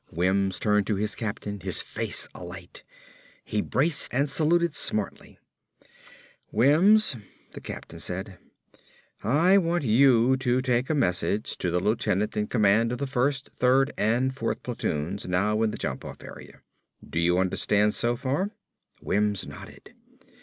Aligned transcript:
Wims 0.09 0.57
turned 0.57 0.87
to 0.87 0.95
his 0.95 1.13
captain, 1.13 1.59
his 1.59 1.79
face 1.79 2.27
alight. 2.33 2.81
He 3.45 3.61
braced 3.61 4.11
and 4.11 4.27
saluted 4.27 4.73
smartly. 4.73 5.37
"Wims," 6.51 7.15
the 7.51 7.61
captain 7.61 7.99
said, 7.99 8.39
"I 9.23 9.59
want 9.59 9.83
you 9.83 10.37
to 10.37 10.59
take 10.59 10.89
a 10.89 10.95
message 10.95 11.55
to 11.59 11.69
the 11.69 11.79
lieutenant 11.79 12.35
in 12.35 12.47
command 12.47 12.91
of 12.91 12.97
the 12.97 13.05
first, 13.05 13.51
third 13.59 13.91
and 13.95 14.35
fourth 14.35 14.63
platoons 14.63 15.27
now 15.27 15.61
in 15.61 15.69
the 15.69 15.77
jump 15.77 16.03
off 16.03 16.23
area. 16.23 16.61
Do 17.07 17.19
you 17.19 17.37
understand 17.37 17.93
so 17.93 18.15
far?" 18.15 18.49
Wims 19.03 19.47
nodded. 19.47 19.93